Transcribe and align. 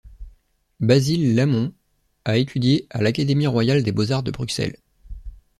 Basil 0.79 1.35
Lamon 1.35 1.75
a 2.25 2.37
étudié 2.39 2.87
à 2.89 3.03
l'Académie 3.03 3.45
royale 3.45 3.83
des 3.83 3.91
beaux-arts 3.91 4.23
de 4.23 4.31
Bruxelles. 4.31 4.79